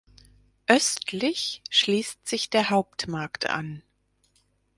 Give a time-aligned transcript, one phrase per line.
[0.65, 3.83] Östlich schließt sich der Hauptmarkt an.